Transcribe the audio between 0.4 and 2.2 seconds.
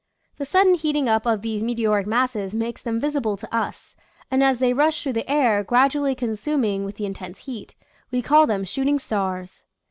sudden heating up of these meteoric